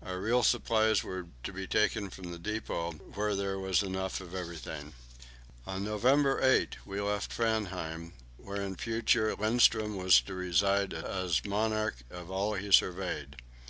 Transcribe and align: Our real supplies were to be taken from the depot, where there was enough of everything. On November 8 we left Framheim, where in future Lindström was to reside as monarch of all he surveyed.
Our 0.00 0.18
real 0.18 0.42
supplies 0.42 1.04
were 1.04 1.26
to 1.44 1.52
be 1.52 1.66
taken 1.66 2.08
from 2.08 2.32
the 2.32 2.38
depot, 2.38 2.92
where 2.92 3.36
there 3.36 3.58
was 3.58 3.82
enough 3.82 4.22
of 4.22 4.34
everything. 4.34 4.94
On 5.66 5.84
November 5.84 6.42
8 6.42 6.78
we 6.86 6.98
left 6.98 7.30
Framheim, 7.30 8.14
where 8.38 8.62
in 8.62 8.76
future 8.76 9.36
Lindström 9.36 9.98
was 10.02 10.22
to 10.22 10.32
reside 10.32 10.94
as 10.94 11.44
monarch 11.44 11.96
of 12.10 12.30
all 12.30 12.54
he 12.54 12.72
surveyed. 12.72 13.36